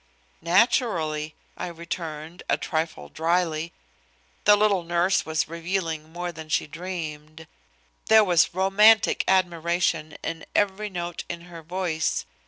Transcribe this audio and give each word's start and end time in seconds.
"Naturally," 0.41 1.35
I 1.55 1.67
returned, 1.67 2.41
a 2.49 2.57
trifle 2.57 3.07
dryly. 3.07 3.71
The 4.45 4.55
little 4.55 4.81
nurse 4.81 5.27
was 5.27 5.47
revealing 5.47 6.11
more 6.11 6.31
than 6.31 6.49
she 6.49 6.65
dreamed. 6.65 7.45
There 8.07 8.23
was 8.23 8.51
romantic 8.55 9.23
admiration 9.27 10.17
in 10.23 10.45
every 10.55 10.89
note 10.89 11.23
in 11.29 11.41
her 11.41 11.61
voice. 11.61 12.25